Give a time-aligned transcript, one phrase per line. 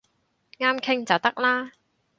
[0.57, 1.73] 啱傾就得啦